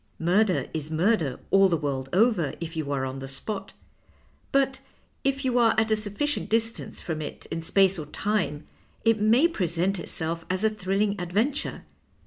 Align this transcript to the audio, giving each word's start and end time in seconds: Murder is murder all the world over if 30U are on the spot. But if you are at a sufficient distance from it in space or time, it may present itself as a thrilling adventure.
Murder 0.17 0.67
is 0.73 0.89
murder 0.89 1.39
all 1.51 1.69
the 1.69 1.77
world 1.77 2.09
over 2.11 2.55
if 2.59 2.73
30U 2.73 2.87
are 2.91 3.05
on 3.05 3.19
the 3.19 3.27
spot. 3.27 3.73
But 4.51 4.79
if 5.23 5.45
you 5.45 5.59
are 5.59 5.75
at 5.79 5.91
a 5.91 5.95
sufficient 5.95 6.49
distance 6.49 6.99
from 6.99 7.21
it 7.21 7.45
in 7.51 7.61
space 7.61 7.99
or 7.99 8.07
time, 8.07 8.65
it 9.05 9.21
may 9.21 9.47
present 9.47 9.99
itself 9.99 10.43
as 10.49 10.63
a 10.63 10.71
thrilling 10.71 11.21
adventure. 11.21 11.83